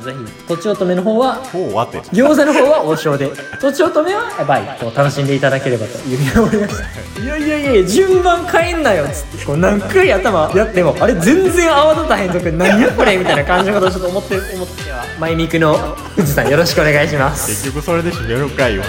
[0.00, 2.00] のぜひとちおとめの方はほうわて。
[2.00, 6.74] 餃子の方は王将でとちおとめはやばいこう楽しんでいただければというふうに思いまし
[7.14, 9.44] たいやいやいや順番変えんなよっつって。
[9.44, 15.76] こう何回頭やってもあれ全然泡立たへんとか何やこれみたいな感じのことをちょっと思って思ってはマイミクの
[16.16, 17.48] 富士さんよろしくお願いします。
[17.48, 18.82] 結局それで締めるかいよ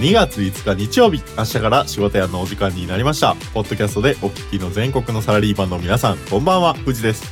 [0.00, 3.36] 2月5日日曜日明日から仕事屋のお時間になりました。
[3.52, 6.72] ポッドキャストでお聞きの全国のサラリーマンの皆さんこんばんは。
[6.72, 7.30] 藤です。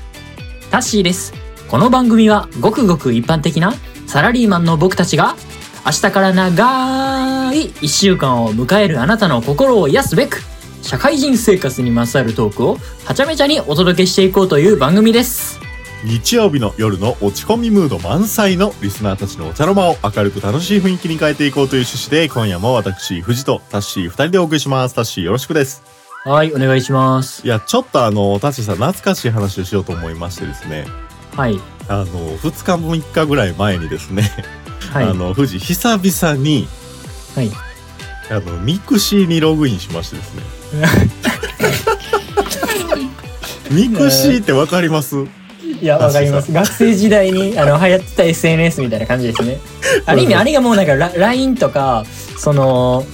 [0.70, 1.32] タッシーです。
[1.66, 3.72] この番組はごくごく一般的な
[4.06, 5.34] サラリーマンの僕たちが
[5.86, 10.42] 明日から長い1週間を迎えるあなたの心を癒すべく
[10.82, 12.76] 社会人生活にまつわるトークを
[13.06, 15.67] はちゃめちゃにお届けしていこうという番組です。
[16.04, 24.94] 日曜日の夜の落ち込みムード満載のリスナーたちのお茶の間を明るく楽しい雰囲気に変えていこうという趣旨で今夜も私藤とタッシー2人でお送りします。
[24.94, 25.82] タッシーよろしくです
[26.24, 27.44] はいお願いします。
[27.44, 30.86] いやちょっとあのタッシーさん懐かしい話をしようと思いましてですね。
[31.34, 31.58] はい。
[31.88, 32.06] あの
[32.38, 34.30] 2日も3日ぐらい前にですね、
[34.92, 35.04] はい。
[35.04, 36.68] あの富士久々に
[37.34, 37.50] はい。
[38.30, 40.42] あのミクシーにログインしましてですね。
[43.70, 45.26] ミクシーってわかります？
[45.80, 46.52] いやわかります。
[46.52, 49.58] 学生時代にあの流行ってた SNS みたいな感じですね。
[50.06, 52.04] ある意味あれがもうなんかラ LINE とか
[52.36, 53.04] その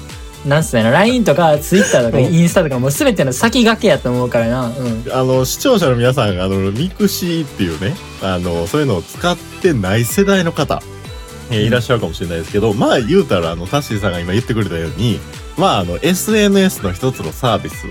[0.47, 2.25] なんすかね LINE とか Twitter とかうん。
[2.25, 4.69] インスタとかもう全ての先駆けやと思うからな。
[4.69, 5.05] うん。
[5.13, 10.83] あの視聴者の皆さんがあのミクシーっていうねあのそういうのを使ってない世代の方、
[11.51, 11.67] えーうん。
[11.67, 15.19] いらっしゃるかもしれないですけど、まあ言うたらあのタッシーさんが今言ってくれたように
[15.59, 17.87] まああの SNS の一つのサービス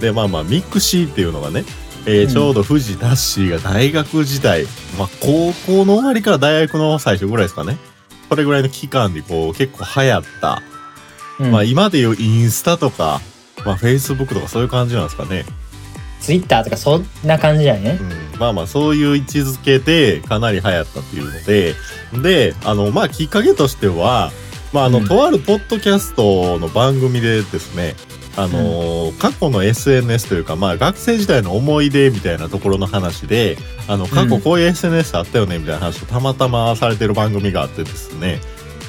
[0.00, 1.64] でまあまあミクシーっていうのがね
[2.04, 4.64] えーうんちょうど富士タッシーが大学時代、
[4.98, 7.78] まあ、高校の終わりから大学の最初ぐらいですかね。
[8.28, 10.62] それぐらいの期間にこう結構流行った。
[11.38, 13.20] うんまあ今でいうインスタとか、
[13.64, 15.44] まあ Facebook とかそういう感じなんですかね。
[16.20, 21.74] Twitter とかそんな感じだよねうん、まあまあそういう位置づけでかなり流行ったっていうので、
[22.22, 24.30] で、あの、まあきっかけとしては、
[24.72, 27.94] まああの、うんとあるポッドキャストの番組でですね、
[28.36, 38.40] あのー過去の SNS というか、まあ学生時代の思い出みたいなところの話で、あの、過去こういう SNS あったよねみたいな話をたまたまされてる番組があってですね、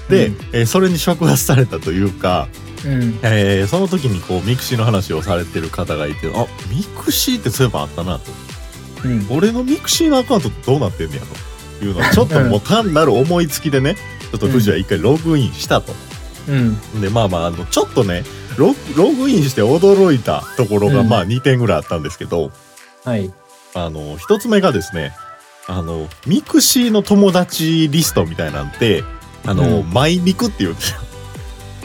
[0.09, 0.37] で、うん。
[0.53, 2.47] えーそれに触発されたというか、
[2.85, 3.19] うん。
[3.21, 8.31] えーその時にこうミクシーの話をされてる方がいて、あ、ミクシーってそういえばあったなと。
[9.05, 9.27] うん。
[9.29, 11.53] 俺のミクシーのアカウントどうなってんねやと。
[11.85, 15.93] いうのをちょっともう単なる思いつきでねちょっと富士は一回ログインしたと。
[16.47, 17.01] うん。
[17.01, 18.23] でまあまああのちょっとね
[18.57, 21.09] ロログインして驚いたところがうん。
[21.09, 22.51] まあ2点ぐらいあったんですけど、
[23.03, 23.31] はい。
[23.75, 25.13] あの一つ目がですね
[25.67, 29.03] あのミクシーの友達リストみたいなんて
[29.45, 29.89] あの、うん。
[29.91, 30.99] マイミクっていうんですよ。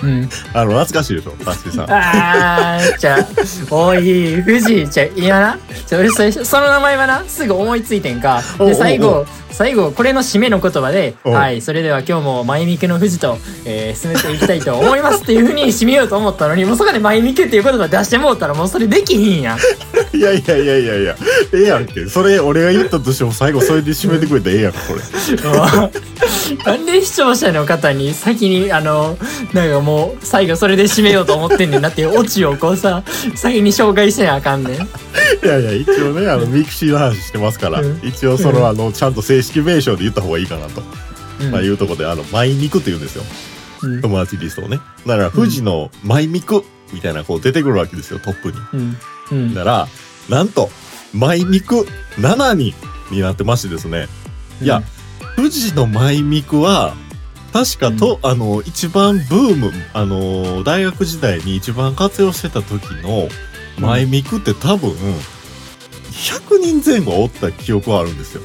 [0.02, 0.28] うん。
[0.54, 1.32] あの懐かしいでしょ？
[1.44, 1.90] タッシーさん。
[1.90, 3.26] あーじゃあ
[3.74, 5.58] おい富士じゃあ今な？
[5.86, 7.24] ちょ俺それその名前はな？
[7.24, 8.42] すぐ思いついてんか？
[8.58, 8.74] おうおうおう。
[8.74, 11.32] で最後最後これの締めの言葉で「おう。
[11.32, 19.58] はいそれでは今日もマイミクの富士と、えー進めていきたいと思います」っていうふうに締めようと思ったのにもうそこで「マイミク」っていう言葉出してもうたらもうそれできひんやん
[20.12, 21.16] いやいやいやいやいや
[21.52, 22.06] ええやんけ。
[22.06, 25.00] それ俺が言ったとしても最後それで締めてくれたらええやんかこれ。
[26.64, 29.18] なんで視聴者の方に先にあの
[29.52, 33.02] なんかもう最後それで締めようと思ってんねんなっていうオチをこうさ
[33.34, 34.74] 先に紹介してなあかんねん。
[34.74, 34.78] い
[35.46, 38.00] やいや一応ねあのミクシーの話してますから、うん。
[38.02, 40.82] 一応その、あのちゃんと正式名称で言った方がいいかなと、
[41.40, 41.50] うん。
[41.50, 43.24] まあ、いうところであのマイミクって言うんですよ。
[43.82, 44.00] うん。
[44.00, 44.80] 友達リストをね。
[45.06, 48.56] だから富士のマイミクみたいなこう出てくるわけですよトップに
[49.30, 49.38] うん。
[49.38, 49.88] うんだから
[50.28, 50.70] なんと
[51.14, 52.74] マイミク7人
[53.10, 54.08] になってましてですね。
[54.60, 54.82] いや、
[55.36, 56.94] 富士のマイミクは
[57.52, 63.28] 確かと、あの一番ブームあの大学時代に一番活用してた時の
[63.78, 64.90] マイミクって多分
[66.10, 68.42] 100人前後おった記憶はあるんですよ。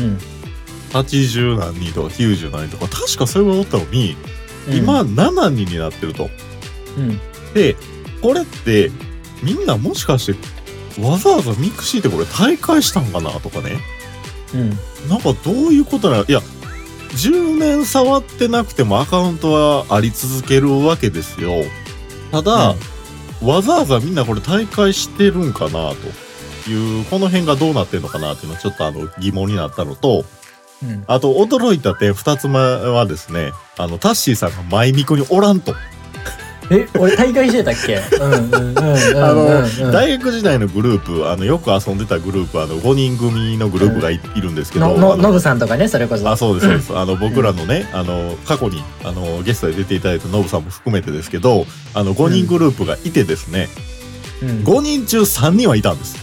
[0.00, 0.18] うん。
[0.92, 4.16] 80何人とか90何人とか確かそれがおったのに、
[4.68, 4.74] うん。
[4.74, 6.28] 今7人になってると。
[6.96, 7.20] うん。
[7.54, 7.76] で
[8.20, 8.90] これって
[9.42, 13.80] みんなもしかしてわざわざミクシーってこれ退会したんかなとかね。
[14.54, 14.70] うん。
[15.08, 16.24] なんかどういうことなの？
[16.24, 16.40] いや
[17.10, 21.64] 10年触ってなくてもアカウントはあり続けるわけですよ。
[22.30, 22.74] ただ、
[23.42, 25.96] わざわざみんなこれ退会してるんかなと。
[26.70, 30.24] いうこの辺がどうなってんのかなっていうのはちょっとあの疑問になったのと
[30.80, 31.04] うん。
[31.08, 35.74] あと驚いた点2つ目はですねあのタッシーさんがマイミクにおらんと
[36.72, 37.98] え俺大会してたっけ？
[37.98, 38.00] あ
[39.34, 46.28] の、大学時代のグループあのよく遊んでたグループあの5人組のグループがい,、るんですけどノブさんとかねそれこそ。
[46.28, 53.68] あそうですそうです、あの僕らのねあの過去にあのゲストで出ていただいたノブさんも含めてですけどあの5人グループがいてですね、
[54.42, 54.48] うん。
[54.64, 56.16] 5人中3人はいたんです。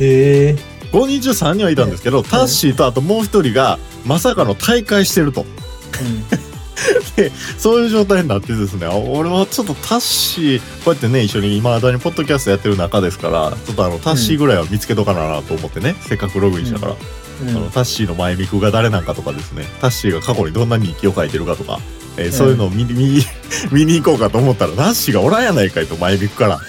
[0.00, 0.56] へえ。
[0.92, 5.44] 5 5人中3人はいたんですけど、タッシーとあともう一人がまさかの大会してると。
[7.58, 16.92] そういう状態になってですね、俺はちょっとタッシー、こうやってね、一緒に今だにポッドキャストやってる中ですから、ちょっとあの、タッシーぐらいは見つけとかななと思ってね、せっかくログインしたから。
[16.92, 17.48] うん。
[17.48, 21.80] あのタッシーの前ミクが誰なんかとかですねタッシーが過去にどんな日記を書いてるかとか、
[22.16, 23.20] えーそういうのを見,、見
[23.72, 26.60] 見に行こうかと思ったらタッシーがおらんやないかいと前ミクから。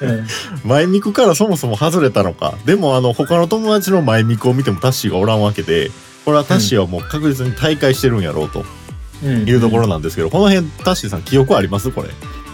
[0.00, 0.26] うん。
[0.64, 2.54] 前ミクからそもそも外れたのか。
[2.66, 5.90] でもあの他の友達の前ミクを見てもタッシーがおらんわけで
[6.24, 8.60] これはタッシーはもう確実に大会してるんやろうと。
[8.60, 8.66] うん
[9.26, 11.90] いうところなんですけど、この辺タッシーさん記憶あります？
[11.90, 12.08] これ。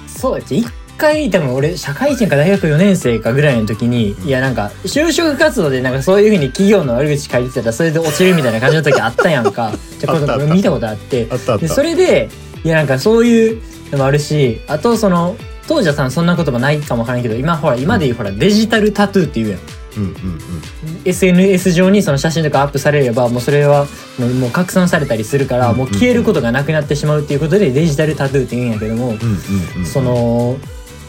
[0.06, 0.54] そうです。
[0.54, 0.66] 一
[0.98, 9.72] 回多分俺社会人か大学4年生かぐらいの時に、いやなんか就職活動でなんかそういうふうに企業の悪口書いてたらそれで落ちるみたいな感じの時あったやんか。
[9.98, 11.26] じゃこれ見たことあって。
[11.30, 11.66] あったあった。
[11.66, 12.28] でそれで
[12.64, 13.60] いやなんかそういう
[13.92, 15.36] のもあるしあとその
[15.68, 19.60] 当時はさんそんな言葉ないかもわからんけど今ほら今で言うほらデジタルタトゥーっていうやん
[19.96, 20.40] うんうんうん。
[21.04, 23.86] SNS 上にその写真とかアップされればもうそれは
[24.18, 29.18] もうもう拡散されたりするからうんもう消えることがなくなってしまうっていうことでデジタルタトゥーって言うんやけどもうんうん
[29.78, 30.58] うんその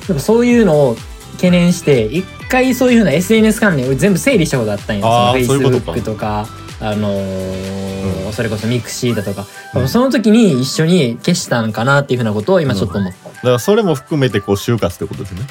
[0.08, 0.96] やっぱそういうのを
[1.34, 6.48] 懸念して一回そういうふうな SNS 関連を全部整理したことあったんよあーその Facebook とか。
[6.80, 8.34] あのーうん。
[8.34, 15.42] それこそミクシーだとか、うんその時に一緒に消したんかなっていうふうなことを今ちょっと思った、だからそれも含めてこう終活ってことですね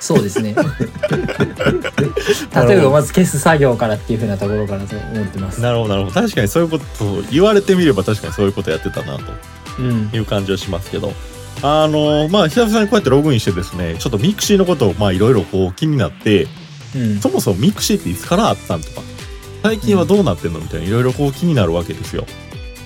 [0.00, 0.54] そうですね。
[2.66, 5.60] 例えばまず消す作業からっていうふうなところからと思ってます。
[5.60, 6.14] なるほどなるほど。
[6.14, 9.24] 確かにそういうことを言われてみれば確かにそういうことやってたなと
[9.78, 10.10] うん。
[10.12, 11.12] いう感じはしますけど。
[11.62, 16.48] あのまあ久々にこうやってログインしてですねちょっとミクシーのことをまあいろいろこう気になって
[16.96, 17.20] うん。
[17.20, 19.02] そもそもミクシーっていつからあったんとか
[19.62, 22.24] 最近はどうなってんのみたいないろいろこう気になるわけですよ。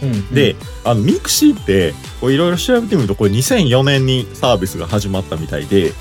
[0.02, 5.92] うんであのミクシーってこういろいろ調べてみるとこれ2004年にサービスが始まったみたいで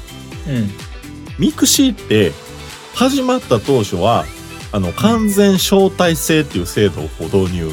[0.48, 0.71] うん
[1.39, 2.31] ミクシーって
[2.95, 4.25] 始まった当初は
[4.71, 7.69] あの完全招待制っていう制度を導入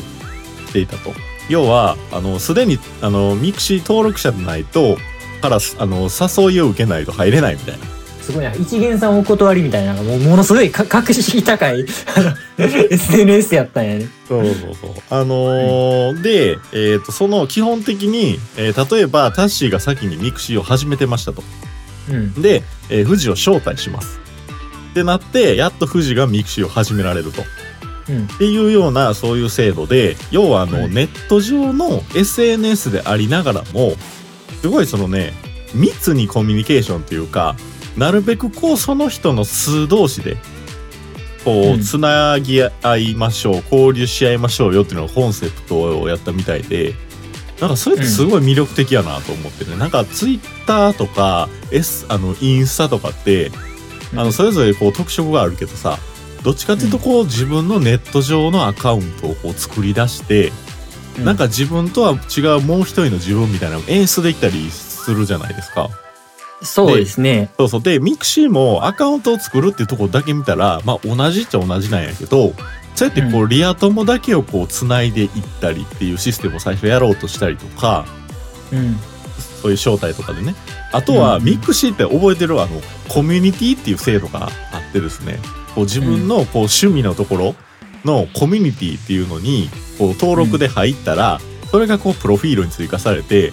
[0.67, 1.13] していたと。
[1.49, 4.97] 要はあのすでにあのミクシー登録者でないと
[5.43, 7.87] からあの誘いを受けないと入れないみたいな。
[8.23, 11.85] すごいな一見さんお断りみたいなもうものすごいか格式高い
[12.17, 14.91] あの SNS やったんやねそうそうそう。
[15.11, 21.43] あのーで、えっ、と、その基本的に、えー例えばタッシーが先にミクシーを始めてましたと。
[22.11, 24.21] うんで、えー富士を招待します。
[24.93, 27.43] ってなって、やっと富士がミクシーを始められると。
[28.09, 33.93] うんっていうようなそういう制度で要はあの、うんネット上の SNS でありながらも
[34.61, 35.33] すごいそのね
[35.75, 37.55] 密にコミュニケーションっていうか
[37.97, 40.37] なるべくこうその人の数同士で
[41.45, 46.95] こううんつなぎ合いましょう、交流し合いましょうよっていうのがコンセプトをやったみたいで
[47.61, 53.51] なんかそれってすごい魅力的やなと思ってね、なんかツイッターとか、S、あのインスタとかって
[54.13, 55.99] あのそれぞれこう特色があるけどさ
[56.43, 60.53] どっちかっていうとこう自分のネット上のアカウントをこう作り出して、
[61.19, 65.91] うなんか自分とは違うもう一人の自分みたいなのを演出できたりするじゃないですか。
[66.63, 67.51] そうですね。
[67.57, 67.83] そうそう。
[67.83, 72.53] で、ミクシーもアカウントを作るっていうところだけ見たら、まあ同じっちゃ同じなんやけど、
[72.95, 78.05] そうやってこううリア友だけをこう繋いでいったりっていうシステムを最初やろうとしたりとか、
[78.73, 78.97] うん。
[79.63, 80.55] そういう招待とかでね。
[80.93, 84.49] あとは、うんミクシーって覚えてるあの、コミュニティっていう制度があ
[84.91, 85.39] ってですね、
[85.75, 87.55] こう自分のこう趣味のところ
[88.05, 89.69] のコミュニティっていうのに、
[89.99, 93.53] こう登録で入ったら、それがこうプロフィールに追加されて、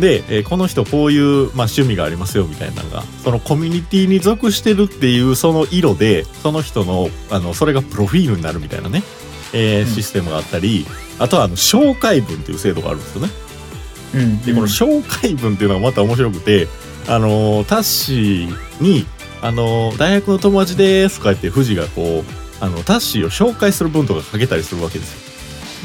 [0.00, 9.02] で、えーこの人こういう、まあ、趣味がありますよみたいなのが、そのコミュニティに属してるっていうその色で、その人の、あの、それがプロフィールになるみたいなね、
[9.52, 10.86] えーうんシステムがあったり、
[11.18, 13.30] あとはあの、紹介文っていう制度があるんですよね。
[14.14, 16.66] うんでこの紹介文っていうのがまた面白くて、
[17.06, 19.06] あのータッシーに
[19.42, 25.12] 「あのー大学の友達です」とか言って富士がこうあのタッシーを紹介する文とか書けたりするわけです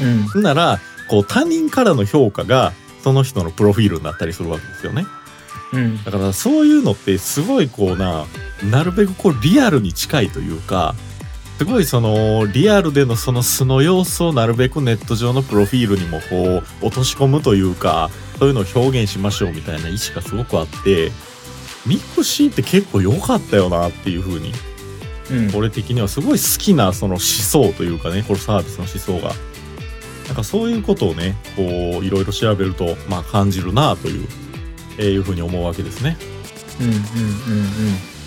[0.02, 0.08] よ。
[0.34, 2.72] うんならこう他人からの評価が
[3.06, 5.06] その人のプロフィールになったりするわけですよね。
[5.72, 6.02] うん。
[6.02, 8.26] だからそういうのってすごいこうな
[8.68, 10.96] なるべくこうリアルに近いというか
[11.58, 18.10] すごいそのリアルでのその素の様子をなるべくネット上のプロフィールにもこう落とし込むというか
[18.40, 21.12] そういうのを表現しましょうみたいな意思がすごくあって
[21.86, 24.52] ミクシーって結構良かったよなっていう風に
[25.30, 25.56] うん。
[25.56, 29.32] 俺的にはすごい好きなその思想というかねこのサービスの思想が
[30.36, 34.28] なんかそういうことをねこういろいろ調べるとまあ感じるなという、
[34.98, 36.18] えーいう風に思うわけですね。
[36.78, 37.00] うんうんうん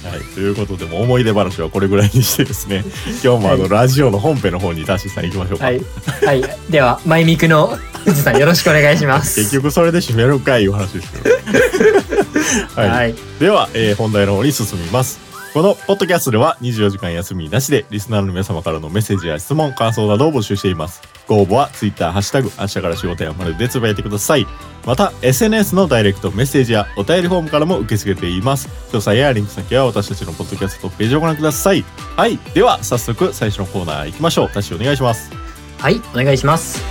[0.10, 2.84] はい、ということでもう思い出話はこれぐらいにしてですね。
[3.24, 3.70] 今日もあの、はい。
[3.70, 5.82] ラジオの本編の方にダッシーさん行きましょうか、はい。
[6.26, 6.44] はい。
[6.70, 9.36] ではマイミクの富士さんよろしくお願いします。
[9.42, 11.36] 結局それで締めるかいいう話ですけど
[12.82, 13.16] はい、はい。
[13.40, 15.20] では、えー本題の方に進みます。
[15.54, 21.19] このポッドキャストでは24時間休みなしでリスナーの皆様からのメッセージや質問、感想などを募集しています。
[21.30, 24.48] ご応募は Twitter、ハッシュタグ、明日から仕事やまるでつぶやいてください。
[24.84, 28.68] また、SNS のダイレクトメッセージやお便りフォームからも受け付けています。
[28.92, 31.86] 詳細やリンク先は私たちのポッドキャストページをご覧ください。
[32.18, 32.40] はい。
[32.56, 34.50] では、早速最初のコーナー行きましょう。
[34.50, 35.32] タッシーお願いします。
[35.78, 36.84] はい、お願いします。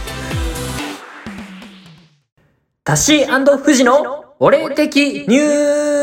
[2.84, 5.97] タッシー富士の俺的ニュース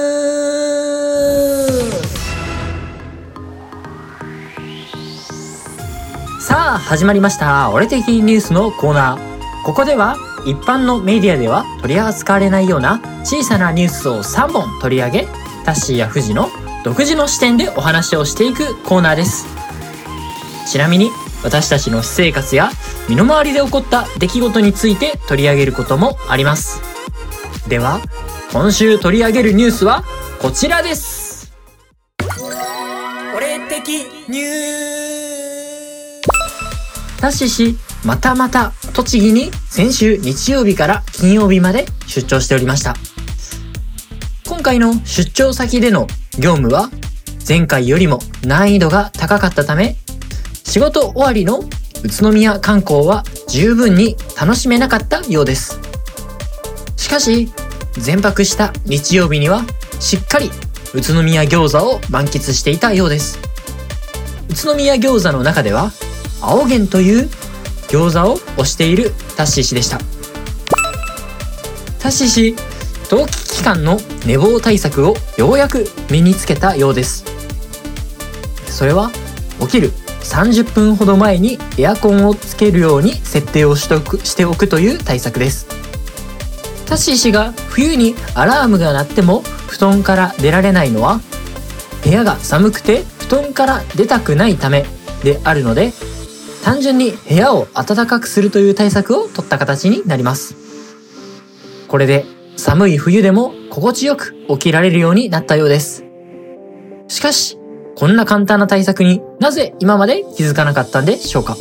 [6.55, 7.69] さあ、始まりました。
[7.71, 9.63] 俺的ニュースのコーナー。
[9.65, 15.27] ここでは一般のメディアでは取り扱われないような小さなニュースを3本取り上げ、
[15.65, 16.47] タッシーや富士の
[16.85, 19.47] 独自の視点でお話をしていくコーナーです。
[20.71, 21.11] ちなみに
[21.43, 22.69] 私たちの私生活や
[23.09, 26.79] 身の回りで起こった出来事について取り上げることもあります。
[27.67, 27.99] では、
[28.53, 30.05] 今週取り上げるニュースは
[30.41, 31.51] こちらです。
[33.35, 34.74] 俺的ニュー
[37.25, 42.93] タッシー氏、またまた栃木に先週日曜日から金曜日まで出張しておりました。
[44.47, 46.05] 今回の出張先での
[46.37, 46.91] 業務は
[47.47, 49.95] 前回よりも難易度が高かったため
[50.63, 51.61] 仕事終わりの
[52.03, 55.79] 宇都宮観光は十分に楽しめなかったようです。
[56.95, 57.49] しかし、
[57.93, 59.63] 全泊した日曜日には
[59.99, 60.51] しっかり
[60.93, 63.39] 宇都宮餃子を満喫していたようです。
[64.51, 65.91] 宇都宮餃子の中では
[66.41, 67.29] 青源という
[67.87, 69.99] 餃子を推しているタッシー氏でした。
[71.99, 72.55] タッシー氏、
[73.09, 77.25] 冬季期間の寝坊対策をようやく身につけたようです。
[78.67, 79.09] それは
[79.61, 79.91] 起きる
[80.25, 85.67] 30分ほど前にエアコンをつけるように設定をしておくしておくという対策です
[86.85, 91.21] タッシー氏が冬にアラームが鳴っても布団から出られないのは
[92.03, 94.85] 部屋が寒くて布団から出たくないため
[95.23, 95.93] であるので
[96.65, 100.55] 単純に部屋を暖かくするという対策を取った形になります
[101.87, 102.25] これで
[102.57, 106.03] 寒い冬でも心地よく起きられるようになったようです
[107.07, 107.59] しかし
[107.95, 111.55] こんな簡単な対策になぜ今まで気づかなかったんでしょうか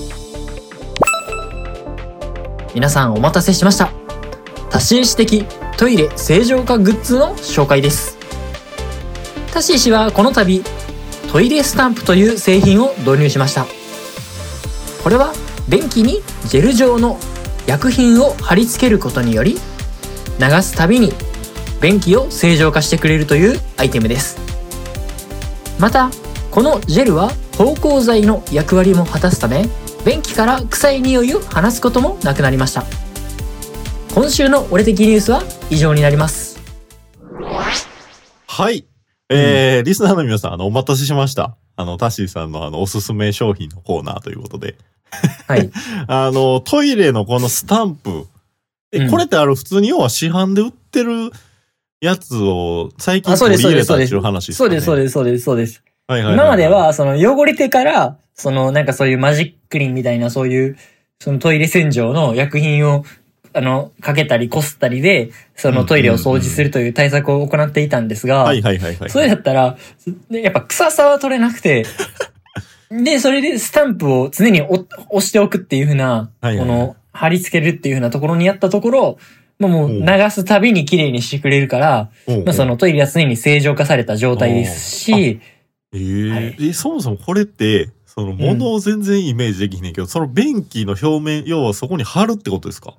[2.74, 3.92] 皆さんお待たせしました。
[4.68, 5.44] 多心視的
[5.76, 8.18] トイレ正常化グッズの紹介です。
[9.52, 10.64] タシー氏はこの度
[11.30, 13.83] トイレスタンプという製品を導入しました。
[15.04, 15.32] これは
[15.68, 17.18] 便器にジェル状の
[17.66, 19.54] 薬品を貼り付けることにより
[20.40, 21.12] 流すたびに
[21.80, 24.38] 便器を正常化してくれるというアイテムです。
[25.78, 26.10] また
[26.50, 29.68] このジェルは芳香剤の役割も果たすため
[30.06, 32.84] 便器から臭い匂いを放つこともなくなりました
[34.14, 36.60] 今週の俺的ニュースは以上になります
[38.46, 38.86] はい。
[39.28, 41.56] えーリスナーの皆さん、あの、お待たせしました。
[41.74, 44.76] あの、タッシーさんのあの、おすすめ商品のコーナーということで。
[45.46, 45.70] はい
[46.06, 48.26] あの、トイレのこのスタンプ。
[48.92, 51.32] え、うんこれってある普通に要は市販で売ってる
[52.00, 54.68] やつを最近取り入れたっていう話ですかね。
[54.68, 60.76] そうですそうですそうですそうですはいはいはい今まで、はその汚れてからそのなんかそういうマジックリンみたいなそういう
[61.18, 63.04] そのトイレ洗浄の薬品を
[63.54, 69.10] あのかけたりこすったりでそのトイレを掃除するという対策を行っていたんですが、はいはいはいはい。
[69.10, 69.78] それだったら、
[70.28, 71.86] でやっぱ臭さは取れなくて、
[72.90, 76.66] で、それでスタンプを常に押押しておくっていう風な、はいはいはい。
[76.66, 79.18] この、貼り付けるっていう風なところにやったところ、
[79.58, 80.04] まあもううん。
[80.04, 82.34] 流すたびに綺麗にしてくれるから、うん。
[82.38, 85.40] うんまあそのトイレは常に正常化された状態ですし、
[85.92, 86.56] えーはい。
[86.60, 92.94] えそもそもこれって、その物を全然イメージできひんねんけど、その便器の表面、要はそこに貼るってことですか？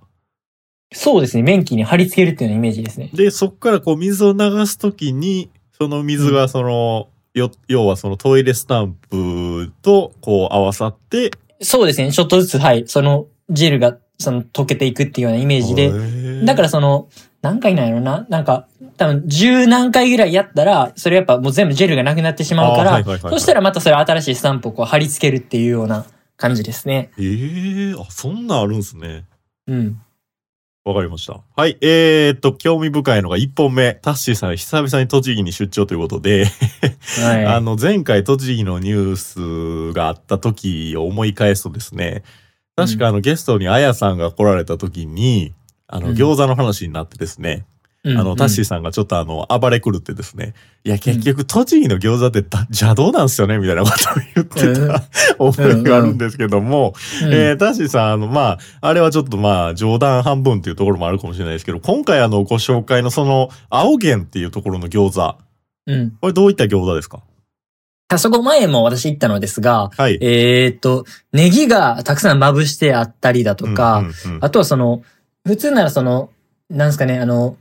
[0.93, 3.09] そうですね、便器に貼り付けるっていうようなイメージですね。
[3.13, 15.91] で、そっからこう水を流すときに、その水がその、よ、要はそのトイレスタンプとこう合わさって、そうですね、ちょっとずつ、はい、そのジェルがその溶けていくっていうようなイメージで、
[16.45, 17.09] だかららその、
[17.41, 18.25] 何回なんやろな。
[18.29, 26.05] なんか、多分十何回ぐらいやったら、それやっぱもう全部ジェルがなくなってしまうから、そしたらまたそれ新しいスタンプをこう貼り付けるっていうような
[26.37, 27.11] 感じですね。
[27.19, 29.25] ええあ、そんなんあるんすね。
[29.67, 30.01] うん。
[30.85, 31.41] わかりました。
[31.55, 31.79] はい。
[31.81, 33.95] えー、っと、興味深いのが1本目。
[34.03, 36.45] タッシーさん、久々に栃木に出張ということで、
[37.23, 37.45] はい。
[37.47, 42.21] あの、前回栃木のニュースがあった時を思い返すとですね、
[42.75, 45.53] 確かあの、ゲストにあやさんが来られた時に、
[45.87, 47.65] あの、うん餃子の話になってですね、
[48.05, 53.97] うんあの、タッシーさんがちょっとあの、暴れ狂ってですね、いや、結局、栃木の餃子ってだ邪道なんすよね、みたいなことを
[54.35, 55.01] 言ってた、
[55.43, 56.93] 覚えがあるんですけども、
[57.23, 57.33] うん。
[57.33, 65.35] えー、タッシーさん、あの、まあ、あれはちょっとまあ、冗談半分っていうところもあるかもしれないですけど、今回あの、ご紹介のその、青源っていうところの餃子、
[65.87, 66.11] うん。
[66.21, 67.21] これどういった餃子ですか？
[68.07, 70.19] あそこ前も私行ったのですが、はい。
[70.21, 74.45] えーっと、ネギがたくさんまぶしてあったりだとか、うんうんうん。
[74.45, 75.01] あとはその、
[75.43, 76.29] 普通ならその、
[76.69, 77.57] なんですかね、あの、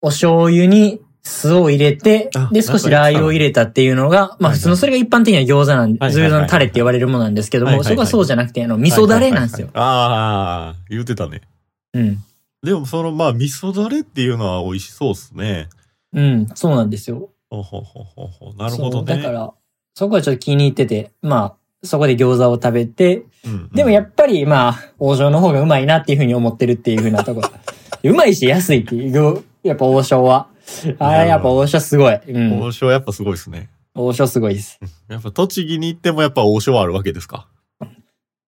[0.00, 9.68] お醤油に酢を入れてあ、で、少しラー油を入れたっていうのが、まあ普通のそれが一般的な餃子なんで、餃子のタレって言われるものなんですけども、そこはそうじゃなくて、あの、味噌だれなんですよ。
[9.74, 11.42] ああ、言うてたね。
[11.94, 12.18] うん。
[12.62, 15.68] でもその、まあ、味噌だれっていうのは美味しそうっすね。
[16.12, 17.30] うん、そうなんですよ。
[17.50, 19.16] ほほほほほなるほどね。
[19.16, 19.52] だから、
[19.94, 27.50] そこはちょっと気に入ってて、まあ、そこで餃子を食べて、うんうんでもやっぱり、まあ、王将の方がうまいなっていうふうに思ってるっていうふうなところ。
[28.10, 30.48] うまいし安いっていう、やっぱ王将は。
[30.98, 32.14] あれ、やっぱ王将すごい。
[32.28, 32.60] うん。
[32.60, 33.68] 王将やっぱすごいですね。
[33.94, 34.78] 王将すごいです。
[35.08, 37.46] やっぱ栃木に行ってもやっぱ王将はあるわけですか？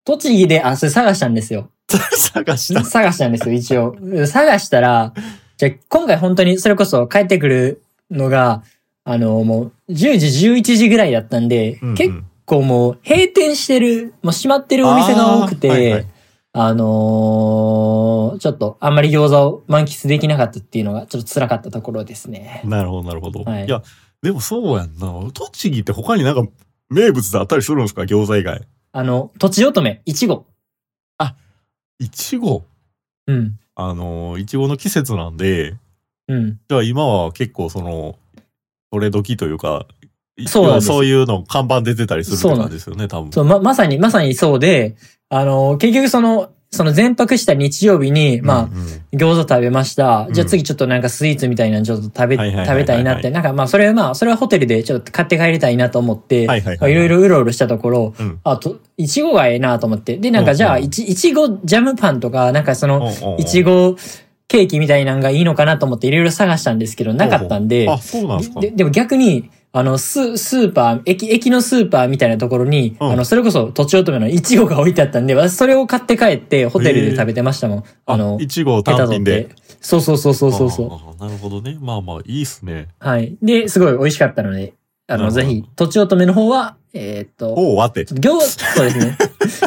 [0.04, 1.70] 栃木で、あ、それ探したんですよ。
[1.88, 2.84] 探した。
[2.84, 3.96] 探したんですよ、一応。
[4.26, 5.12] 探したら、
[5.56, 8.62] じゃあ今回本当にそれこそ帰ってくるのが、
[9.04, 12.14] あの、もう10時、11時ぐらいだったんで、うんうん結
[12.58, 16.06] 構もう閉店してる、もう閉まってるお店が多くて、はいはい
[16.54, 22.62] のーちょっとあんまり餃子を満喫できなかったっていうのがちょっと辛かったところですね。
[22.64, 23.44] なるほど、なるほど。
[23.44, 23.82] はいいや、
[24.22, 25.30] でもそうやんな。
[25.32, 26.50] 栃木って他になんか
[26.88, 28.66] 名物であったりするんですか餃子以外？
[28.92, 30.46] あの、とちおとめ、いちご。
[32.00, 32.64] いちご。
[33.26, 33.58] うん。
[33.74, 35.76] あの、いちごの季節なんで、
[36.28, 36.58] うん。
[36.66, 38.18] じゃあ今は結構その、
[38.90, 39.86] 取れ時というか、
[40.46, 42.90] そうそういうの看板出てたりするってそうなん感じです。
[42.90, 43.32] よね、多分。
[43.32, 44.96] そう、ま、まさに、まさにそうで、
[45.28, 48.80] あの、結局その、その全泊した日曜日に、まあ、うん。
[48.80, 50.26] うん餃子食べました。
[50.28, 50.34] うん。
[50.34, 53.30] じゃあ次ちょっとなんかスイーツみたいなのちょっと食べ、食べたいなって。
[53.30, 56.62] なんかまあそれはまあ、それはホテルでちょっと買って帰りたいなと思って、はい
[56.94, 58.38] ろいろうろうろしたところ、うん。
[58.44, 60.16] あと、いちごがええなと思って。
[60.18, 63.40] で、なんうんかじゃあ、いち、いちごジャムパンとか、なんかその、うんうんうん。
[63.40, 63.96] いちご
[64.50, 68.60] ケーキみたいなのがいいのかなと思っていろいろ探したんですけど、なかったんで、あ、そうなんですか。
[68.60, 77.84] ででも逆に、あの、ス、スーパー、駅、駅のスーパーみたいなところに、うんあの、それこそ、とちおとめのいちごが置いてあったんで、私それを買って帰って、ホテルで食べてましたもん。
[78.06, 79.50] あの、いちごを単品で。
[79.80, 81.22] そうそうそうそうそうそう。
[81.24, 81.78] なるほどね。
[81.80, 82.88] まあまあ、いいっすね。
[82.98, 83.36] はい。
[83.40, 84.74] で、すごい美味しかったので、
[85.10, 88.04] あの、ぜひ、とちおとめの方は、えーっと、おう、わて。
[88.04, 88.40] 餃、
[88.74, 89.18] そうですね。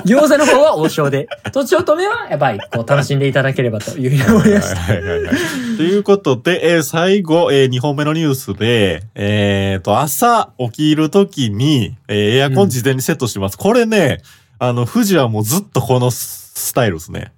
[0.06, 4.80] 餃子の方は王将で、 とちおとめは、やっぱり、こう、楽しんでいただければというふうに思いました。
[4.80, 5.36] はいはいはいはい。
[5.76, 13.58] ということで、えー最後、え2本目のニュースで、えっ、と、朝起きるときに、えーエアコン事前にセットします。
[13.58, 14.22] これね、
[14.60, 17.34] あの、富士はもうずっとこのススタイルですね。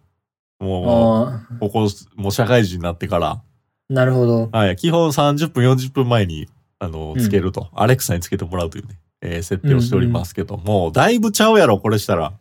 [0.59, 3.41] もあう、ここ、もう社会人になってから。
[3.91, 4.49] ーなるほど。
[4.51, 4.75] はい。
[4.75, 6.47] 基本30分、40分前に、
[6.86, 7.69] あの、うんつけると。
[7.74, 12.34] アレクサにつけてもらうというね、えー設定をしておりますけども、だいぶちゃうやろ、これしたら。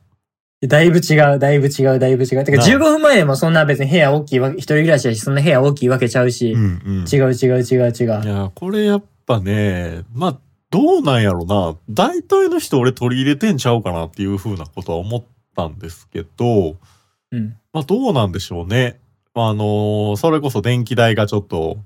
[0.67, 2.45] だいぶ違う、だいぶ違う、だいぶ違う。
[2.45, 7.05] てか、なあ15分前でもそんな別に部屋大きいわけ、一人暮らしだし、そんな部屋大きいわけちゃうし、うんうん。
[7.13, 8.05] 違う違う違う違。
[8.05, 10.39] いうや、これやっぱね、まあ、
[10.71, 11.77] どうなんやろな。
[11.91, 16.77] 大体の人俺取り入れてんちゃうかなっていうふうなことは思ったんですけど、
[17.31, 17.57] うん。
[17.73, 18.99] まあどうなんでしょうね。
[19.35, 21.79] まああのそれこそ電気代がちょっと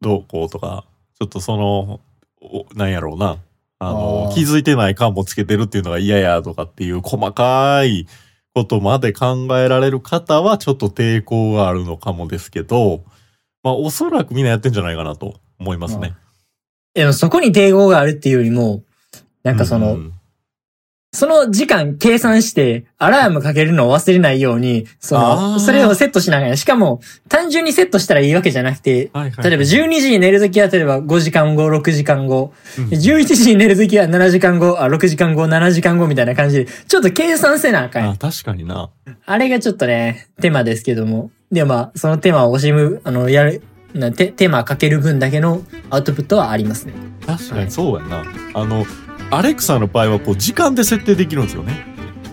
[0.00, 0.84] どうこうとか、
[1.18, 2.00] ちょっとその、
[2.40, 3.38] おなんやろうな。
[3.80, 8.06] あの気づいてない感もつけてるっていうのが嫌やとかっていう細かい
[8.54, 13.04] ことまで考えられる方はちょっと抵抗があるのかもですけど、
[13.62, 16.14] まあおそらくみんなやってんじゃないかなと思いますね。
[16.94, 18.82] でもそこに抵抗があるっていうよりも、
[19.42, 20.13] なんかその、うん
[21.14, 38.90] その時間計算して、アラームかけるのを忘れないように、その、それをセットしながら、しかも、単純にセットしたらいいわけじゃなくて、はいはい例えば12時に寝るときは、例えば5時間後、6時間後、うんで11時に寝るときは7時間後、あ、6時間後、7時間後みたいな感じで、ちょっと計算せなあかんあ、確かにな。
[39.24, 41.30] あれがちょっとね、手間ですけども。
[41.52, 43.62] でもまあ、その手間を惜しむ、あの、やる、
[43.94, 46.94] な手手間かける分だけのアウトプットはありますね。
[47.24, 48.24] 確かにそうやな。
[48.54, 48.84] あの、
[49.30, 51.86] アレクサの場合はこう時間で設定できるんですよね。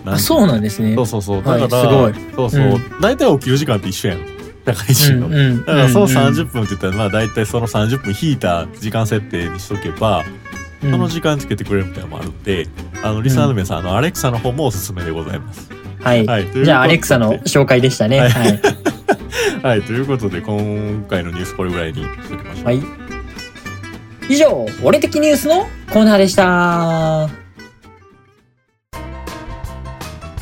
[0.04, 0.94] あ、そうなんですね。
[0.94, 1.42] そうそうそう。
[1.42, 3.00] はいだから、すごいそうそうう。
[3.00, 4.18] 大体起きる時間って一緒やん。
[4.66, 5.26] 社会人の。
[5.26, 5.58] うんうん。
[5.60, 10.42] だからそのうんうん30分って言ったら、まあ大体その30分引いた時間設定にしとけば、うん
[10.90, 12.66] その時間つけてくれるみたいなのもあるんで、
[13.04, 15.70] あの、リスナーの皆さん、あの、アレクサの方もおすすめでございます。
[16.00, 16.26] はい。
[16.26, 16.50] はい。
[16.52, 18.18] じゃあ、アレクサの紹介でしたね。
[18.18, 18.60] ははいい。
[19.62, 19.82] はい。
[19.82, 22.64] ということで、今回のニュースこれぐらいにしときましょう。
[22.64, 22.82] はい。
[24.28, 27.28] 以上、俺的ニュースのコーナーでした。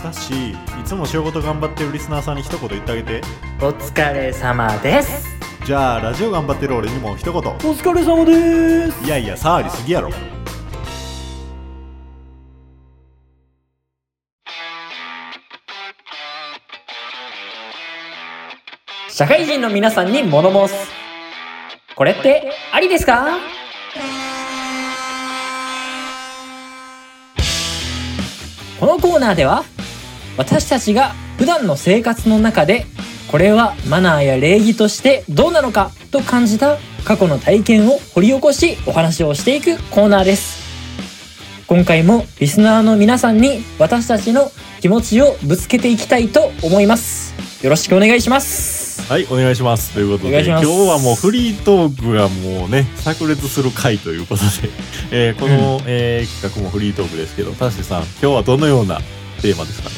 [0.02, 3.20] だし、いつも仕事頑張ってるリスナーさんに一言言ってあげて。
[3.60, 5.26] お疲れ様です。
[5.66, 7.34] じゃあ、ラジオ頑張ってる俺にも一言。
[7.34, 9.04] お疲れ様です。
[9.04, 10.10] いやいや、触りすぎやろ。
[19.08, 20.90] 社会人の皆さんに物申す。
[21.94, 23.36] これってありですか？
[28.80, 29.64] このコーナーでは
[30.38, 32.86] 私たちが普段の生活の中で
[33.30, 40.60] これはマナーや礼儀としてどうなのかと感じた過去の体験を掘り起こしお話をしていくコーナーです。
[41.66, 47.34] 今回もリスナーの皆さんに私たちの気持ちをぶつけていきたいと思います。
[47.62, 48.79] よろしくお願いします。
[49.10, 49.92] はい、お願いします。
[49.92, 54.70] ということで、今日はもうフリートークがもうね、炸裂する回ということで、
[55.10, 59.00] えーこの、えー企画もフリートークですけど、タッシーさん、今日はどのような
[59.42, 59.88] テーマですか？
[59.90, 59.94] ね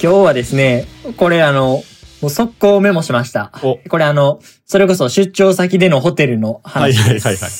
[0.00, 0.86] 今日はですね
[1.16, 1.82] これあの
[2.20, 3.50] もう速攻メモしました。
[3.64, 3.78] お。
[3.88, 7.50] これあのそれこそ出張先でのホテルの話です、はいはいはいはい。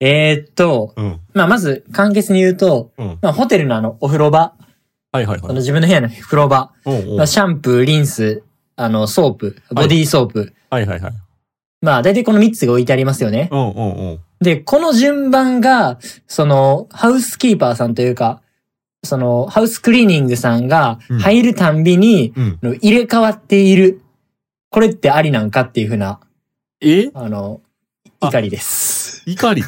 [0.00, 1.20] えーっと、うん。
[1.34, 3.18] まあ、まず、簡潔に言うと、うん。
[3.22, 4.54] まあ、ホテルのあの、お風呂場、
[5.12, 5.40] はいはいはい。
[5.42, 7.16] その自分の部屋の風呂場、おうおう。
[7.18, 8.42] まあ、シャンプー、リンス、
[8.76, 10.54] あの、ソープ、ボディーソープ。
[10.70, 11.12] はいはいはい。
[11.80, 13.48] まあ、大体この3つが置いてありますよね。
[13.50, 14.20] うんうんうん。
[14.40, 18.40] で、この順番が、その、ハウスキーパーさんというか、
[19.04, 22.58] その、ハウスクリーニングさんがうん入るたんびに、うん。
[22.62, 24.00] の入れ替わっている。
[24.70, 26.20] これってありなんかっていうふうな、
[26.80, 27.10] え？
[27.14, 27.60] あの、
[28.20, 29.22] あ怒りです。
[29.26, 29.62] 怒り。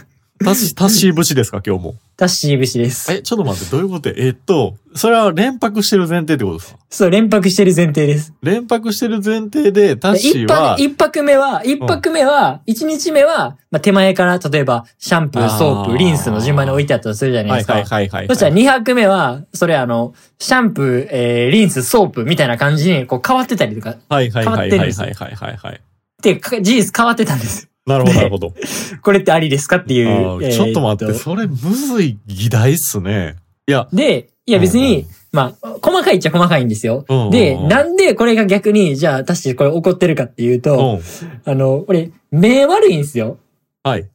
[0.44, 1.94] タッシー、タッシー節ですか、今日も？
[2.16, 3.12] タッシー節です。
[3.12, 4.11] え、ちょっと待って、どういうこと？
[4.11, 6.78] えっと、それは連泊してる前提ってことですか？
[6.90, 8.33] そう、連泊してる前提です。
[8.42, 17.72] 連泊してる前提で、タッシーは泊、、一泊目は、一泊目は、一日目は、まあ、手前から、例えば、シャンプー、ソープ、リンスの順番に置いてあったとするじゃないですか。
[17.72, 18.28] はいはいはいはい。
[18.28, 25.80] そしたら二泊目は、それあの、シャンプー、えー、リンス、ソープみたいな感じに、こう変わってたりとか、はいはいはいはいはいはいはいはい。
[26.22, 27.68] で、か事実変わってたんです。
[27.86, 28.54] なるほどでなるほど。
[29.02, 30.52] これってありですかっていう。
[30.52, 33.36] ちょっと待って、とそれむずい議題っすね。
[33.66, 37.04] いや、で、いや別に、うんまあ、細かいっちゃ細かいんですよ。
[37.08, 41.00] うんうんうんで、なんでこれが逆に、じゃあ、私これ怒ってるかっていううと、ん。
[41.44, 43.38] あの、俺、目悪いんですよ。
[43.82, 44.08] はい。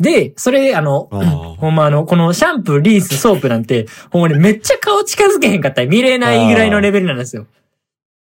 [0.00, 1.08] で、それで、あの、
[1.60, 7.46] ほんまあの、このシャンプー、リンス、ソープなんて、ほんまにめっちゃ顔近づけへんかったら見れないぐらいのレベルなんですよ。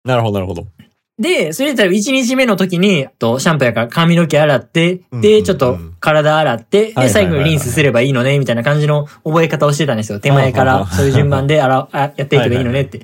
[0.04, 0.68] なるほどなるほど。
[1.24, 10.20] で、それ言ったら1日目の時に、とシャンプーやから髪の毛洗って、で、うんちょっと体洗って、で、最後にリンスすればいいのね、みたいな感じの覚え方をしてたんですよ。
[10.20, 13.00] 手前から、そういう順番で洗やっていけばいいのねって。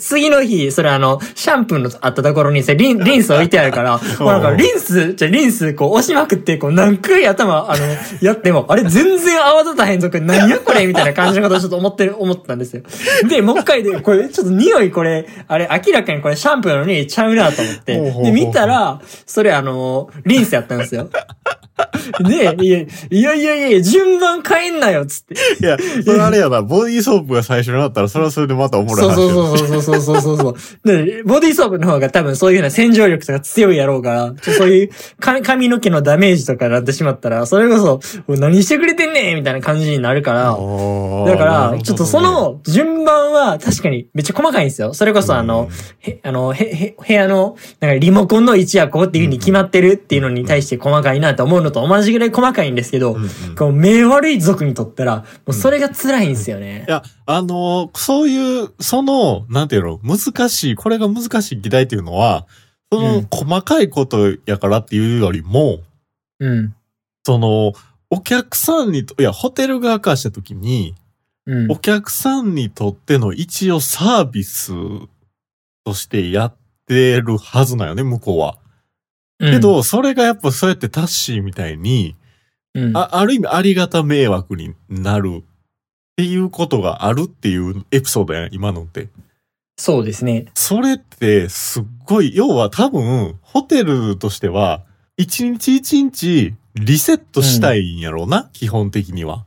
[0.00, 7.84] 次の日、それあの、シャンプーのあったところにさ、リン、 リンス置いてあるから、もうなんかリンス、じゃあリンスこう押しまくって、こう何回頭、あの、
[8.20, 12.82] やっても、あれ全然泡立たへんぞ、これ何やこれみたいな感じのことをちょっと思ってる、思ってたんですよ。
[13.28, 18.12] で、もう一回で、これちょっと匂いこれ、あれ明らかにこれシャンプーなのにちゃうなと思って。
[18.22, 21.08] で、見たら、それあの、リンスやったんですよ。
[22.26, 25.34] で、いや、いやいやいや、順番変えんなよ、つって。
[25.34, 30.54] いや、それあれやな、ボディーソープが最初になったら、それはそれでまたおもろいそう話そうそうそうそうそうそう。
[30.84, 40.56] で、ボディーソープの方が多分そういうような洗浄力とか強いやろうから、ちょそういうか髪の毛のダメージとかになってしまったら、それこそ、お何してくれてんねんみたいな感じになるから、
[41.26, 44.94] だから、ちょっとそ、の順番は確かにめっちゃ細かいんですよ。
[44.94, 45.68] それこそあの、
[46.00, 56.84] へ、あの、へ、へ、部屋の、なんかリモコンの位置はこうっていう風に決まってるっていうのに対して細かいなと思うのと同じぐらい細かいんですけど、うんうんこう目悪い族にとったら、もうそれが辛いんですよね。
[56.88, 62.46] いや、あのーそういう、その、なんていうの、難しい、これが難しい議題っていうのは、
[62.92, 65.80] その、うん細かいことやからっていうよりも、
[66.40, 66.74] うん。
[67.24, 67.72] その、
[68.10, 70.94] お客さんにと、いや、ホテル側からしたときに、
[71.46, 71.76] うんお。
[71.76, 74.72] 客さんにとっての一応サービス
[75.84, 76.54] としてやっ
[76.86, 78.56] てるはずなんよね、向こうは。
[79.40, 82.14] けど、それがやっぱそうやってタッシーみたいに、
[82.74, 85.44] うん、あある意味ありがた迷惑になるっ
[86.16, 89.08] ていうことがあるっていうエピソードやん、今のって。
[89.78, 90.46] そうですね。
[90.54, 94.82] それってすっごい、要は多分、ホテルとしては、
[95.16, 99.46] 一日一日リセットしたいんやろうな、基本的には。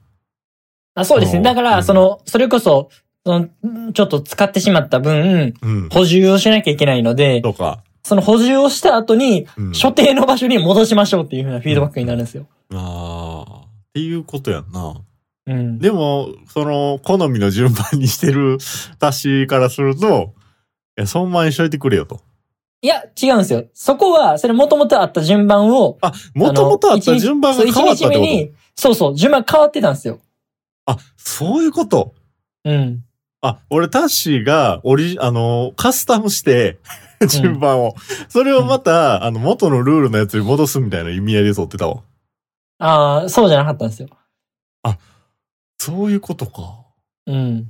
[0.95, 1.37] あそうですね。
[1.37, 2.89] うんだから、うんその、それこそ、
[3.25, 5.89] その、ちょっと使ってしまった分、うん。
[5.89, 7.83] 補充をしなきゃいけないので、とか。
[8.05, 12.47] その補充をした後に、うん、所定の場所に戻しましょうっていうふうなフィードバックになるんですよ。
[12.73, 13.59] ああ。
[13.65, 15.01] っていうことやんな。
[15.45, 15.79] うん。
[15.79, 18.57] でも、その、好みの順番にしてる
[18.91, 20.33] 私からすると、
[20.97, 22.21] いや、そんまにしといてくれよと。
[22.81, 23.65] いや、違うんですよ。
[23.73, 28.19] そこは、それ元々あった順番を、あ、もともとあった順番が変わったってこと？
[28.19, 30.19] に、そうそう、順番変わってたんですよ。
[30.85, 32.13] あ、そういうこと？
[32.65, 33.03] うん。
[33.41, 36.79] あ、俺タッシーが、オリジ、あの、カスタムして、
[37.27, 37.95] 順番を。
[38.29, 42.01] それをまた、あの、元のルールのやつに戻すみたいな意味合いで取ってたわ。
[42.79, 44.09] ああ、そうじゃなかったんですよ。
[45.85, 46.85] そういうことか。
[47.27, 47.69] うん。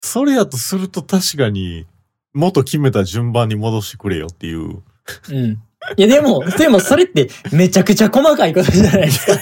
[0.00, 1.86] それやとすると確かに、
[2.34, 4.80] 元決めた順番に戻してくれよっていう。
[5.28, 5.60] うん。
[5.96, 9.32] いや、でも、でもそれってめちゃくちゃ細かいことじゃないですか。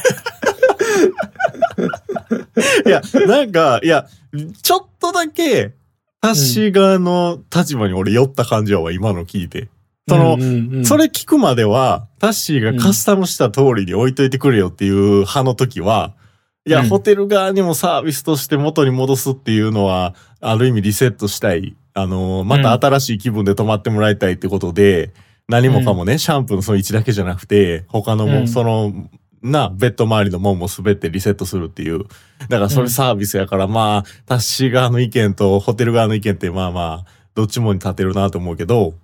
[2.88, 4.08] いや、なんか、いや、
[4.62, 5.74] ちょっとだけ、
[6.20, 9.68] タッシー側の立場に俺寄った感じやわ、今の聞いて。
[10.08, 16.14] その、うんうんうんそれ聞くまでは、タッシーがカスタムした通りに置いといてくれよっていう派の時は、
[16.66, 21.76] いや、うんホテル側にもサービスとして元に戻すっていうのは、ある意味リセットしたい。
[21.94, 25.12] あの、また新しい気分で泊まってもらいたいってことで、
[25.48, 28.92] 何もかもね、シャンプーのその位置だけじゃなくて、他のも、うんその、
[29.42, 32.04] な、ベッド周りのもんも滑ってリセットするっていう。
[32.48, 38.94] だからそれサービスやから、まあ、タッシー側の意見とホテル側の意見って、まあまあ、どっちもに立てるなと思うけど、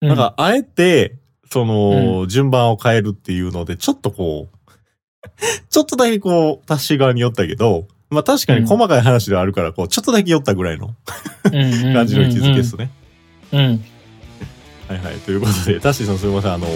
[0.00, 1.16] なんか、あえて、
[1.50, 4.58] その、順番を変えるっていうので、ちょっとこう、
[5.68, 10.94] ちょっとだけこう、タッシー側に寄ったけど、まあ確かに細かい話ではあるから、こう、ちょっとだけ寄ったぐらいの
[11.42, 11.52] 感
[11.94, 12.90] 感じの位置づけですね。
[13.52, 13.60] うん。
[13.60, 13.84] うん。
[14.88, 15.16] はいはい。
[15.18, 16.66] ということで、タッシーさんすみません、あの、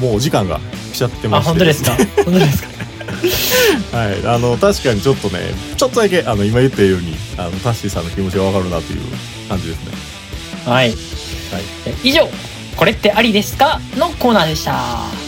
[0.00, 0.60] もうお時間が
[0.92, 1.50] 来ちゃってまあ、して。
[1.50, 1.90] 本当ですか？
[2.24, 2.68] 本当ですか？
[3.96, 4.26] はい。
[4.26, 5.40] あの、確かにちょっとね、
[5.76, 9.00] ちょっとだけ、あの、今言ったように、あの、タッシーさんの気持ちがわかるなという
[9.48, 9.92] 感じですね。
[10.66, 10.88] はい。
[10.90, 10.96] はい。
[12.04, 12.28] 以上、
[12.76, 13.80] これってありですか？
[13.96, 15.27] のコーナーでした。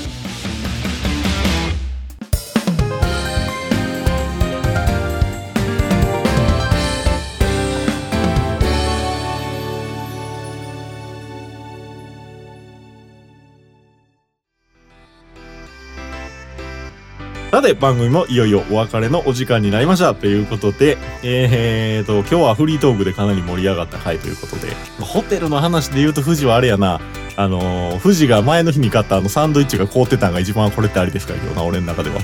[17.50, 20.14] さて、番組もいよいよお別れのお時間になりました。
[20.14, 27.00] ということで、えーと、今日はフリートークでかなり盛り上がった回ということで、ホテルの話で言うと富士はあれやな、
[27.34, 32.20] あのー、富士が前の日に買ったあのサンドイッチが凍ってたんが一番これってありですかよな、俺の中では。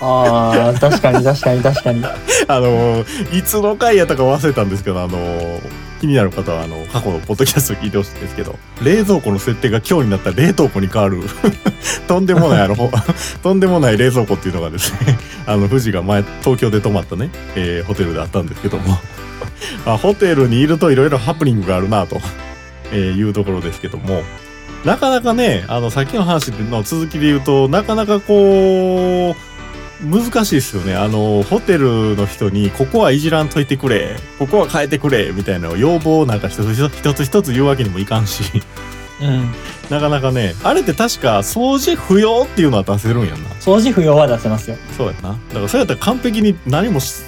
[0.00, 2.04] ああ、確かに確かに確かに。
[2.48, 5.60] あのー、いつの回やったか忘れたんですけど、あのー、
[6.00, 11.20] 気になる方は、あの、過去のポッドキャストを聞いてほしいんですけど、冷蔵庫の設定が今日になったら冷凍庫に変わる、
[12.06, 12.76] とんでもない、あの、
[13.42, 18.98] とんでもない冷蔵庫っていうのがですね、 あの、富士が前、東京で泊まったね、えーホテルであったんですけども、
[19.86, 22.20] あホテルにいるといろいろハプニングがあるなと、
[22.92, 24.22] えーいうところですけども、
[24.84, 29.57] なかなかね、あの、さっきの話の続きで言うと、なかなかこう、
[30.00, 30.94] 難しいですよね。
[30.94, 38.42] あの、ホテルの人に、ここはいじらんといてくれ、ここは変えてくれ、みたいな要望をなんか一つ一つ一つ言うわけにもいかんし、
[39.20, 39.52] うん。
[39.90, 43.50] なかなかね、あれって確か掃除不要っていうのは出せるんやんな。
[43.60, 44.76] 掃除不要は出せますよ。
[44.96, 45.30] そうやな。
[45.30, 47.22] だからそれやったら完璧に何もし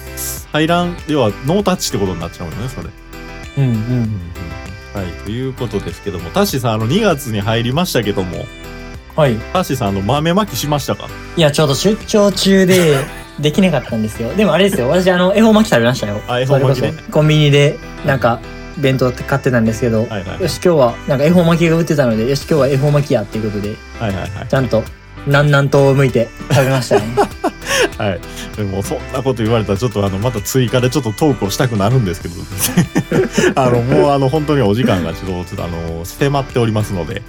[0.51, 2.89] 入らん、要はノータッチってことになっちゃうよね、それ。
[3.57, 4.21] うんうん。
[4.93, 8.45] はい、ということですけども、タッシーさん、あの、2月に入りましたけども、
[9.15, 9.35] はい。
[9.53, 11.07] タッシーさん、あの、豆まきしましたか？
[11.35, 12.97] いや、ちょうど出張中で、
[13.39, 14.33] できなかったんですよ。
[14.35, 14.87] でもあれですよ。
[14.89, 16.21] 私、あの、恵方巻き食べましたよ。
[16.27, 18.39] あ恵方巻きねそれこそコンビニで、なんか、
[18.77, 20.41] 弁当買ってたんですけど、はいはい。
[20.41, 24.47] よし、今日は、なんか恵方巻きが売ってたので、よし、今日は恵方巻きやっていうことで、はいはいはい。
[24.47, 24.83] ちゃんと、
[25.25, 27.03] 南南東を向いて食べましたね。
[27.97, 28.19] はい。
[28.57, 32.35] でも、そんなこと言われたら、ちょっとあの、また追加でちょっとトークをしたくなるんですけど、
[33.55, 37.21] あの、もうあの、本当にお時間がちょっと、ちょっとあの、迫っておりますので、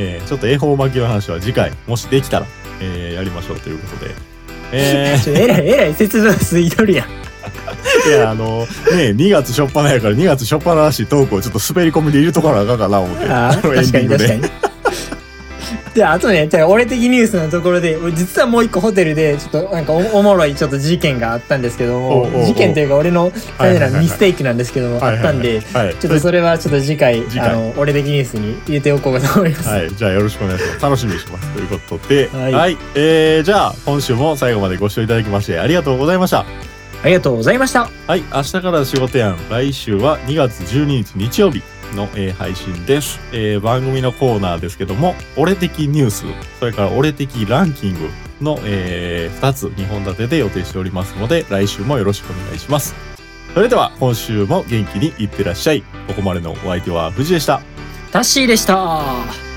[0.00, 2.46] えーちょっと恵方巻きの話は次回、もしできたら、
[2.80, 4.14] えーやりましょうということで。
[4.72, 7.06] え ちょえらい、えらい説明すいとるやん。
[7.06, 13.26] ー、 いや、あの、ね、2月初っ端やから、2月初っ端らしいトークをちょっと滑り込みで入れとかなあかんかな、思って。
[13.28, 14.42] ああ、確かに確かに。
[15.98, 23.24] で、あとね、じゃあ俺的ニュースのところで、俺実はもう一個ホテルで、ちょっとなんかおおもろいちょっと事件があったんですけどもおうおうおう、事件というか俺の
[23.58, 25.94] はいはいはいはいミステイクなんですけども、あったんで、はい。
[25.96, 29.68] ちょっとそれはちょっと次回、次回あの、俺的ニュースに入れておこうかと思います。
[29.68, 29.90] はい。
[29.94, 30.82] じゃあよろしくお願いします。
[30.82, 31.48] 楽しみにしてます。
[31.48, 32.38] ということで、は。
[32.58, 36.44] はいいえー、じゃあ、今週も最後までご視聴いただきまして、ありがとうございました。
[37.02, 37.90] ありがとうございました。
[38.06, 38.22] はい。
[38.32, 39.38] 明日から仕事やん。
[39.50, 41.62] 来週は2月12日日曜日
[41.94, 46.24] の、えー配信です、えー番組のコーナーですけども、俺的ニュース、
[46.58, 48.08] それから俺的ランキング
[48.40, 52.94] の、え2つ、2本立てで予定しておりますので、来週もよろしくお願いします。
[53.54, 55.82] それでは、今週も元気にいってらっしゃい。
[56.06, 57.60] ここまでのお相手は藤でした。
[58.12, 59.47] タッシーでした。